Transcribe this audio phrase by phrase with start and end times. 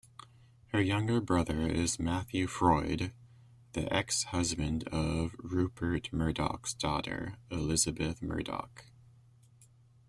[0.69, 3.13] Her younger brother is Matthew Freud,
[3.73, 8.85] the ex-husband of Rupert Murdoch's daughter Elisabeth Murdoch.